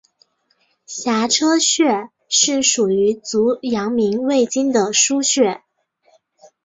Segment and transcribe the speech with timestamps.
[0.87, 5.61] 颊车穴是属于足阳明胃经的腧穴。